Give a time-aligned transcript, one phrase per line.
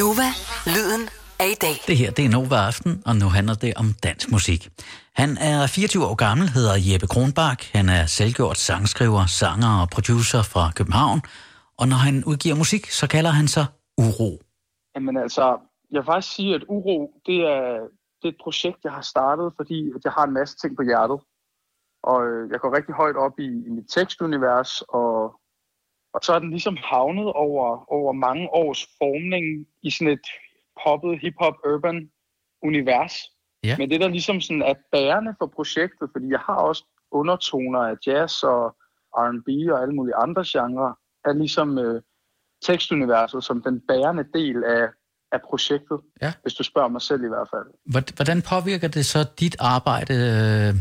[0.00, 0.28] Nova,
[0.74, 1.02] lyden
[1.44, 1.76] af i dag.
[1.86, 4.60] Det her, det er Nova Aften, og nu handler det om dansk musik.
[5.22, 7.60] Han er 24 år gammel, hedder Jeppe Kronbak.
[7.78, 11.20] Han er selvgjort sangskriver, sanger og producer fra København.
[11.80, 13.66] Og når han udgiver musik, så kalder han sig
[14.04, 14.30] Uro.
[14.94, 15.46] Jamen altså,
[15.92, 17.64] jeg vil faktisk sige, at Uro, det er,
[18.18, 20.82] det er et projekt, jeg har startet, fordi at jeg har en masse ting på
[20.82, 21.18] hjertet.
[22.10, 25.34] Og øh, jeg går rigtig højt op i, i mit tekstunivers, og,
[26.14, 30.26] og så er den ligesom havnet over, over mange års formning i sådan et
[30.84, 32.10] poppet hip-hop urban
[32.62, 33.14] univers.
[33.64, 33.76] Ja.
[33.78, 37.94] Men det der ligesom sådan er bærende for projektet, fordi jeg har også undertoner af
[38.06, 38.76] jazz og
[39.24, 40.92] R&B og alle mulige andre genrer,
[41.24, 42.02] er ligesom øh,
[42.66, 44.84] tekstuniverset som den bærende del af,
[45.32, 46.32] af projektet, Ja.
[46.42, 47.66] hvis du spørger mig selv i hvert fald.
[47.92, 50.74] Hvor- Hvordan påvirker det så dit arbejde øh,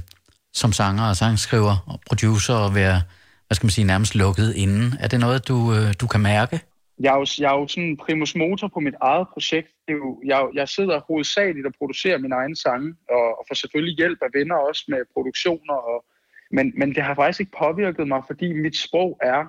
[0.54, 3.02] som sanger og sangskriver og producer og være,
[3.52, 4.88] hvad skal man sige, nærmest lukket inden?
[5.00, 6.56] Er det noget, du, øh, du kan mærke?
[7.00, 9.70] Jeg er, jo, jeg er jo sådan en primus motor på mit eget projekt.
[9.86, 13.56] Det er jo, jeg, jeg sidder hovedsageligt og producerer min egen sange, og, og får
[13.56, 15.74] selvfølgelig hjælp af venner også med produktioner.
[15.74, 16.06] Og,
[16.52, 19.42] men, men det har faktisk ikke påvirket mig, fordi mit sprog er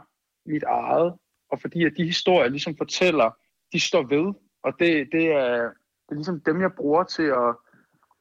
[0.46, 1.12] mit eget,
[1.52, 3.28] og fordi at de historier, jeg ligesom fortæller,
[3.72, 4.26] de står ved.
[4.64, 5.56] Og det, det, er,
[6.04, 7.50] det er ligesom dem, jeg bruger til at,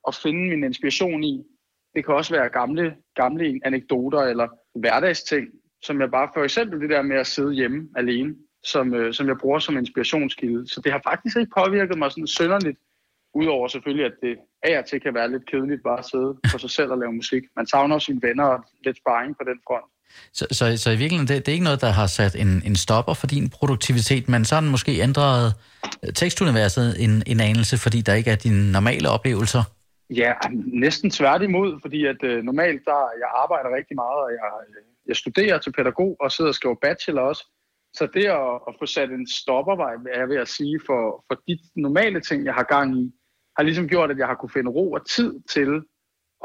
[0.08, 1.44] at finde min inspiration i.
[1.96, 5.48] Det kan også være gamle, gamle anekdoter eller hverdagsting,
[5.84, 9.28] som jeg bare, for eksempel det der med at sidde hjemme alene, som, øh, som
[9.28, 10.68] jeg bruger som inspirationskilde.
[10.68, 12.80] Så det har faktisk ikke påvirket mig sådan sønderligt,
[13.34, 16.58] udover selvfølgelig, at det af og til kan være lidt kedeligt bare at sidde for
[16.58, 17.44] sig selv og lave musik.
[17.56, 19.92] Man savner også sine venner og lidt sparring på den front.
[20.34, 22.76] Så, så, så i virkeligheden, det, det er ikke noget, der har sat en, en
[22.76, 25.54] stopper for din produktivitet, men så har den måske ændret
[26.04, 29.64] øh, tekstuniverset en, en anelse, fordi der ikke er dine normale oplevelser.
[30.09, 30.34] Ja,
[30.86, 35.16] næsten tværtimod, fordi at øh, normalt der, jeg arbejder rigtig meget, og jeg, øh, jeg
[35.16, 37.44] studerer til pædagog og sidder og skriver bachelor også.
[37.94, 41.42] Så det at, at få sat en stoppervej, er jeg ved at sige, for, for
[41.48, 43.14] de normale ting, jeg har gang i,
[43.58, 45.82] har ligesom gjort, at jeg har kunne finde ro og tid til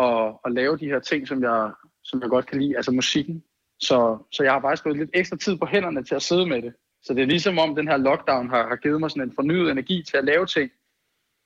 [0.00, 1.72] at, at lave de her ting, som jeg,
[2.04, 3.44] som jeg godt kan lide, altså musikken.
[3.80, 6.62] Så, så jeg har faktisk fået lidt ekstra tid på hænderne til at sidde med
[6.62, 6.74] det.
[7.02, 9.70] Så det er ligesom om den her lockdown har, har givet mig sådan en fornyet
[9.70, 10.70] energi til at lave ting,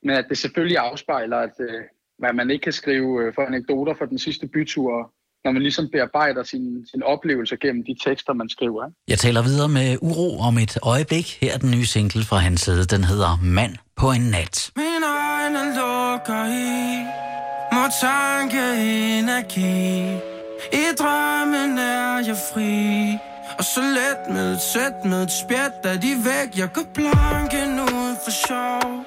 [0.03, 1.83] men at det selvfølgelig afspejler, at øh,
[2.19, 5.15] hvad man ikke kan skrive øh, for anekdoter fra den sidste bytur,
[5.45, 8.83] når man ligesom bearbejder sine sin oplevelser gennem de tekster, man skriver.
[9.09, 11.39] Jeg taler videre med Uro om et øjeblik.
[11.43, 12.85] Her er den nye single fra hans side.
[12.85, 14.71] Den hedder Mand på en nat.
[14.77, 16.71] Mine øjne lukker i
[17.73, 18.63] Må tanke
[19.19, 19.81] energi
[20.83, 23.19] I drømmen er jeg fri
[23.59, 27.81] Og så let med et sæt med et spjæt Er de væk, jeg går blanken
[27.81, 29.05] ud for sjov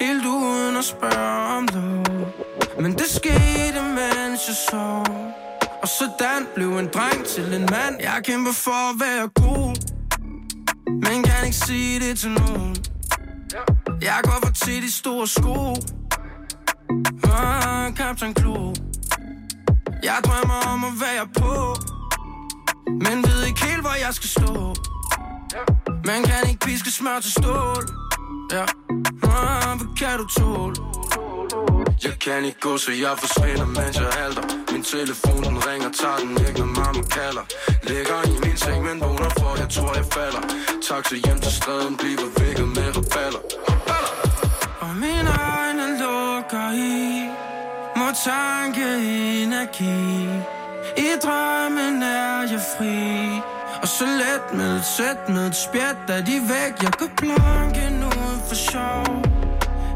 [0.00, 5.43] Helt uden at spørge om lov Men det skete, mens jeg sov
[5.84, 7.94] og sådan blev en dreng til en mand.
[8.00, 9.76] Jeg kæmper for at være god
[10.86, 12.76] Men kan ikke sige det til nogen.
[14.02, 15.74] Jeg går for til de store sko.
[17.32, 18.74] Ah, Captain Klo
[20.02, 21.74] Jeg drømmer om at være på
[22.86, 24.74] Men ved ikke helt, hvor jeg skal stå.
[26.06, 27.84] Man kan ikke piske smør til stål.
[28.52, 28.64] Ja,
[29.22, 30.74] ah, hvad kan du tåle?
[32.04, 34.63] Jeg kan ikke gå, så jeg forsvinder, mens jeg halter.
[34.74, 37.44] Min telefon, den ringer, tager den ikke, når mamma kalder.
[37.90, 40.42] Ligger i min seng, men vågner for, jeg tror, jeg falder.
[40.88, 43.42] Taxi hjem til stræden, bliver vækket med reballer
[44.84, 46.94] Og mine øjne lukker i
[47.98, 48.86] Må tanke
[49.42, 50.02] energi.
[51.06, 52.96] I drømmen er jeg fri
[53.82, 58.04] Og så let med et sæt med et spjæt da de væk, jeg kan blanken
[58.04, 59.06] ud for sjov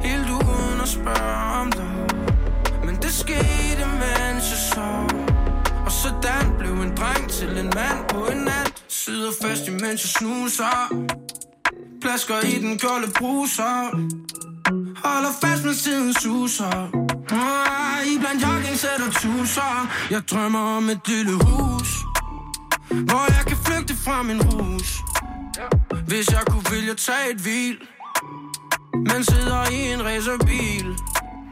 [0.03, 2.09] Helt uden at spørge om lov
[2.87, 3.68] Men det sker
[6.19, 8.73] og blev en dreng til en mand på en nat.
[8.89, 11.07] Sidder fast, imens jeg snuser.
[12.01, 13.75] Plasker i den kolde bruser.
[15.05, 16.91] Holder fast med siden suser.
[17.31, 19.89] Ah, I blandt jogging sætter tuser.
[20.11, 21.89] Jeg drømmer om et lille hus
[22.91, 24.89] Hvor jeg kan flygte fra min hus
[26.07, 27.79] Hvis jeg kunne, vælge at tage et hvil
[28.95, 30.87] Men sidder i en racerbil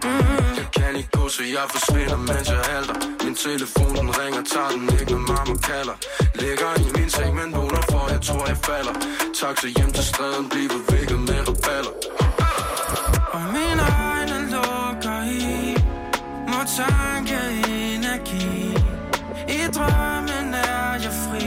[0.05, 0.57] mm.
[0.61, 2.97] Jeg kan ikke gå, så jeg forsvinder, mens jeg halter.
[3.25, 5.97] Min telefon, den ringer, tager den ikke, når mamma kalder.
[6.43, 8.95] Ligger i min seng, men vågner for, jeg tror, jeg falder.
[9.41, 11.95] Taxi hjem til stræden, bliver vækket med reballer
[13.37, 15.77] Og mine øjne lukker i.
[16.51, 17.39] Må tanke
[17.95, 18.77] energi.
[19.59, 21.47] I drømmen er jeg fri.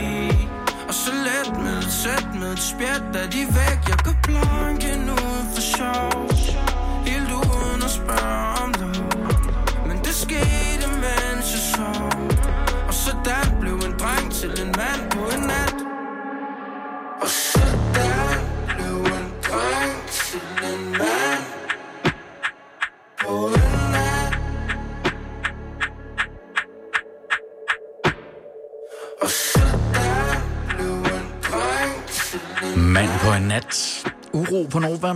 [0.88, 4.98] Og så let med et sæt med et spjæt Er de væk, jeg kan blanken
[5.06, 5.16] nu
[5.54, 6.69] for sjov
[7.90, 12.12] at spørge om lov Men det skete, mens jeg sov.
[12.88, 15.74] Og så der blev en dreng til en mand på en nat.
[17.22, 17.60] Og så
[17.94, 18.20] der
[18.74, 20.40] blev en dreng til
[20.70, 21.44] en mand
[23.20, 24.34] på en nat.
[29.22, 32.40] Og så der blev en dreng til
[32.74, 34.04] en mand på en nat.
[34.32, 35.14] Uro på Nova.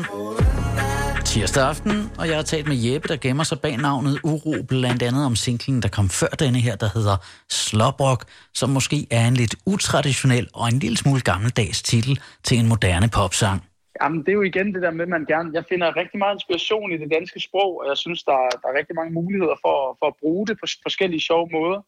[1.30, 5.02] Tirsdag aften, og jeg har talt med Jeppe, der gemmer sig bag navnet Uro, blandt
[5.08, 7.16] andet om singlen, der kom før denne her, der hedder
[7.60, 8.20] Slåbrok,
[8.60, 12.14] som måske er en lidt utraditionel og en lille smule gammeldags titel
[12.46, 13.58] til en moderne popsang.
[14.00, 15.48] Jamen, det er jo igen det der med, at man gerne...
[15.58, 18.66] Jeg finder rigtig meget inspiration i det danske sprog, og jeg synes, der er, der
[18.70, 21.80] er rigtig mange muligheder for, for at bruge det på forskellige sjove måder.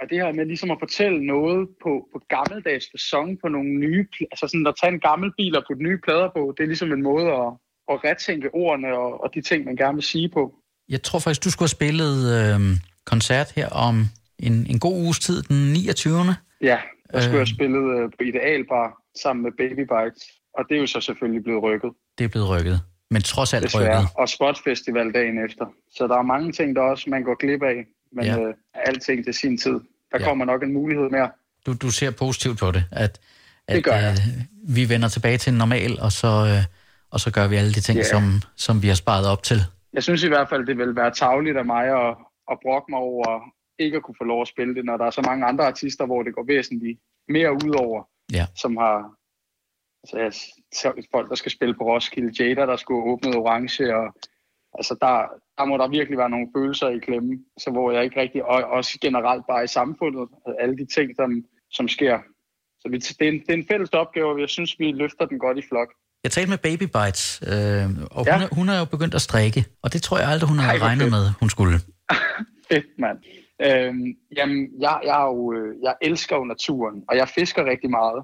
[0.00, 4.06] Og det her med ligesom at fortælle noget på, på gammeldags fasong på nogle nye...
[4.32, 6.92] Altså sådan at tage en gammel bil og putte nye plader på, det er ligesom
[6.92, 7.48] en måde at,
[7.92, 10.54] at retænke ordene og, og de ting, man gerne vil sige på.
[10.88, 12.60] Jeg tror faktisk, du skulle have spillet øh,
[13.04, 14.06] koncert her om
[14.38, 16.18] en, en god uges tid, den 29.
[16.60, 16.78] Ja,
[17.12, 17.38] der skulle øh...
[17.38, 20.22] jeg spille øh, på Idealbar sammen med Baby Bites.
[20.58, 21.90] Og det er jo så selvfølgelig blevet rykket.
[22.18, 22.80] Det er blevet rykket.
[23.10, 23.98] Men trods alt Desværre.
[23.98, 24.10] rykket.
[24.14, 25.66] Og Spot Festival dagen efter.
[25.96, 27.84] Så der er mange ting, der også man går glip af.
[28.12, 28.40] Men Ja.
[28.40, 29.72] øh, alting til sin tid.
[30.12, 30.24] Der ja.
[30.24, 31.30] kommer nok en mulighed mere.
[31.66, 33.20] Du, du ser positivt på det, at,
[33.68, 34.12] at Det gør jeg.
[34.12, 36.64] Øh, vi vender tilbage til en normal, og så, øh,
[37.14, 38.04] og så gør vi alle de ting, Ja.
[38.14, 38.22] som,
[38.66, 39.58] som vi har sparet op til.
[39.92, 42.16] Jeg synes i hvert fald, det vil være tavligt af mig at,
[42.52, 43.28] at brokke mig over
[43.78, 46.06] ikke at kunne få lov at spille det, når der er så mange andre artister,
[46.06, 48.02] hvor det går væsentligt mere ud over,
[48.32, 48.46] Ja.
[48.56, 48.96] som har
[50.02, 50.16] altså,
[50.84, 54.14] jeg, folk, der skal spille på Roskilde, Jada, der skulle åbne Orange, og
[54.78, 55.14] altså, der,
[55.58, 58.64] der må der virkelig være nogle følelser i klemme, så hvor jeg ikke rigtig, og
[58.64, 60.28] også generelt bare i samfundet,
[60.60, 62.18] alle de ting, som, som sker.
[62.80, 65.26] Så vi, det, er en, det er en fælles opgave, og jeg synes, vi løfter
[65.26, 65.88] den godt i flok.
[66.24, 67.52] Jeg talte med Baby Bites, øh,
[68.10, 68.32] og Ja.
[68.32, 70.64] hun, er, hun er jo begyndt at strikke, og det tror jeg aldrig, hun Ej,
[70.64, 71.10] havde hvor regnet fedt.
[71.10, 71.74] med, hun skulle.
[72.70, 73.18] Fedt, mand.
[73.66, 74.06] Øhm,
[74.36, 78.22] jamen, jeg, jeg, er jo, øh, jeg elsker jo naturen, og jeg fisker rigtig meget.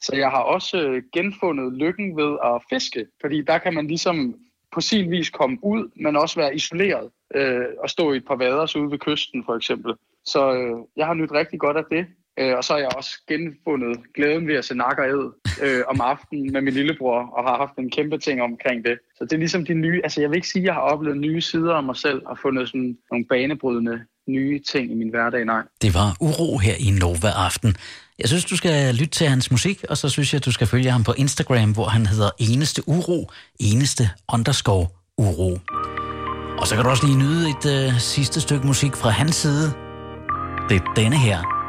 [0.00, 4.34] Så jeg har også øh, genfundet lykken ved at fiske, fordi der kan man ligesom
[4.74, 8.36] på sin vis komme ud, men også være isoleret øh, og stå i et par
[8.36, 9.94] vaders ude ved kysten for eksempel.
[10.26, 12.06] Så øh, jeg har nyt rigtig godt af det.
[12.40, 15.24] Øh, og så har jeg også genfundet glæden ved at se nakker æd
[15.62, 18.98] øh, om aftenen med min lillebror, og har haft en kæmpe ting omkring det.
[19.16, 21.18] Så det er ligesom de nye, altså jeg vil ikke sige, at jeg har oplevet
[21.18, 25.44] nye sider af mig selv, og fundet sådan nogle banebrydende nye ting i min hverdag,
[25.44, 25.62] nej.
[25.82, 27.76] Det var uro her i Nova Aften.
[28.18, 30.90] Jeg synes, du skal lytte til hans musik, og så synes jeg, du skal følge
[30.90, 34.86] ham på Instagram, hvor han hedder Eneste Uro, Eneste underscore
[35.18, 35.58] Uro.
[36.58, 39.72] Og så kan du også lige nyde et øh, sidste stykke musik fra hans side.
[40.68, 41.63] Det er denne her,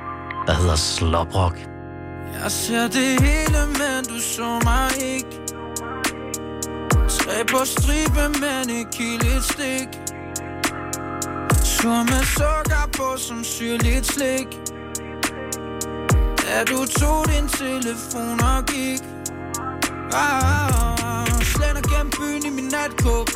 [0.47, 1.57] der hedder Sloprock.
[2.41, 5.41] Jeg ser det hele, men du så mig ikke.
[7.09, 9.89] Tre på stribe, men ikke helt et stik.
[11.63, 14.47] Sur med sukker på som syrligt slik.
[16.41, 19.01] Da du tog din telefon og gik?
[20.13, 23.29] Ah, ah, Slænder gennem byen i min natkåb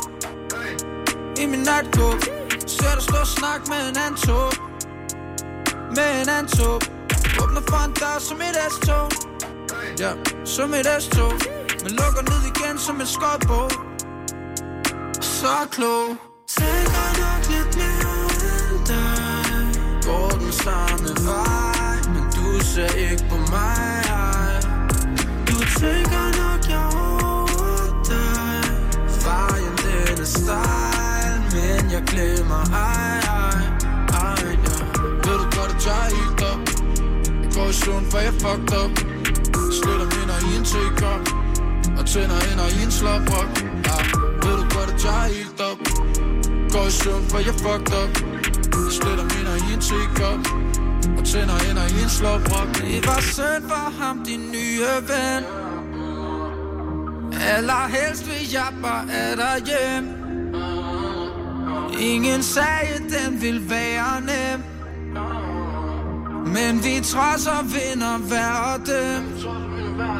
[1.42, 2.20] I min natkåb
[2.66, 4.52] Ser dig stå snak med en anden tog.
[5.96, 6.99] Med en anden tog.
[7.42, 9.08] Åbner for en dør som et S-tog.
[10.02, 10.12] Ja,
[10.44, 11.32] som et S-tog.
[11.82, 13.70] Men lukker ned igen som et skodbog
[15.20, 16.06] Så klog.
[16.58, 18.16] Tænker nok lidt mere
[18.70, 19.82] end dig.
[20.06, 24.60] Går den samme vej Men du ser ikke på mig
[25.48, 28.62] Du tænker nok jeg over dig.
[29.24, 32.99] Vejen den er stejl Men jeg glemmer ej,
[37.86, 38.92] Jeg for jeg fucked up.
[39.78, 41.22] Slutter minder i en tekop
[41.98, 43.50] Og tænder ender i en slåbrok
[43.86, 43.96] ja.
[44.42, 45.78] Ved du godt at jeg er helt op.
[46.72, 48.12] Går i søvn for jeg fucked up.
[48.96, 50.40] Slutter minder i en tekop
[51.18, 55.42] Og tænder ender i en slåbrok Det var synd for ham, din nye ven.
[57.56, 60.04] Allerhelst vil jeg bare er der hjem.
[62.00, 64.79] Ingen sagde, den vil være nem.
[66.54, 69.20] Men vi trods og vinder hver af dem.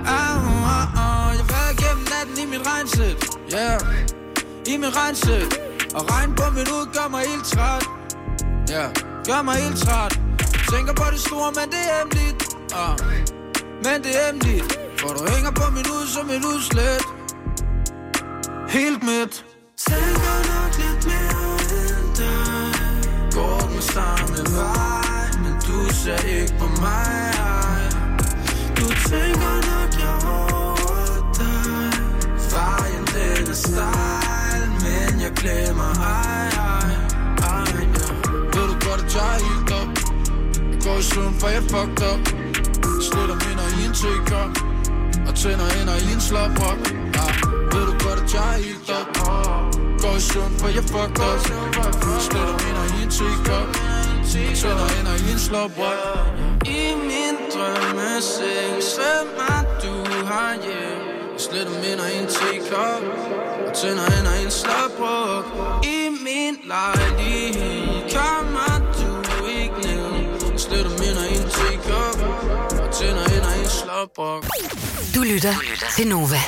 [0.07, 0.37] Ah,
[0.77, 1.37] ah, ah.
[1.39, 3.19] Jeg var igennem natten i mit regnsæt.
[3.55, 3.81] Yeah.
[4.67, 5.61] I mit regnsæt.
[5.95, 7.85] Og regn på min ud gør mig helt træt.
[8.69, 8.95] Ja, yeah.
[9.27, 10.21] gør mig helt træt.
[10.73, 12.41] Tænker på det store, men det er hemmeligt.
[12.81, 12.97] Uh.
[13.85, 14.81] Men det er hemmeligt.
[15.01, 17.05] For du hænger på min ud som et udslæt.
[18.69, 19.45] Helt midt.
[19.89, 21.53] Tænker nok lidt mere
[21.87, 23.33] end dig.
[23.35, 25.00] Går den samme vej
[25.71, 27.41] du ser ikke på mig.
[28.77, 31.93] Du tænker nok jeg over dig
[32.53, 36.91] Vejen den er stejl Men jeg glemmer ej, ej,
[37.43, 38.09] ej, ja.
[38.11, 39.89] Ah, ved du godt at jeg er helt op?
[40.85, 42.21] Går i søvn for jeg fucked up.
[43.07, 44.53] Slutter minder i en tekop
[45.29, 46.81] Og tænder ender i en slåbrok
[47.17, 47.27] ja.
[47.73, 49.09] Ved du godt at jeg er helt op?
[50.03, 51.41] Går i søvn for jeg fucked up.
[52.27, 53.11] Slutter minder i en
[54.33, 56.01] tekop Og tænder ender i en slåbrød.
[56.67, 59.95] I min drømmeseng Svømmer du
[60.31, 61.01] har hjem.
[61.33, 63.03] Jeg sletter minder i en tekop
[63.67, 65.45] Og tænder hænder i en slåbrød.
[65.85, 70.05] I min lejlighed Kommer du ikke ned.
[70.53, 72.19] Jeg sletter minder i en tekop
[72.83, 74.43] Og tænder hænder i en slåbrød.
[75.15, 75.55] Du lytter
[75.97, 76.43] til Nova.